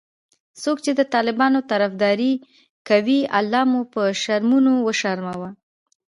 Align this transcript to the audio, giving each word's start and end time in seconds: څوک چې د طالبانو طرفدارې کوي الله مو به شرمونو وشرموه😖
څوک 0.61 0.77
چې 0.85 0.91
د 0.99 1.01
طالبانو 1.13 1.59
طرفدارې 1.71 2.31
کوي 2.87 3.19
الله 3.39 3.63
مو 3.71 3.81
به 3.91 4.03
شرمونو 4.23 4.73
وشرموه😖 4.87 5.49